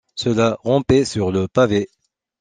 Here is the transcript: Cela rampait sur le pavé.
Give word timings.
Cela 0.15 0.57
rampait 0.63 1.05
sur 1.05 1.31
le 1.31 1.47
pavé. 1.47 1.87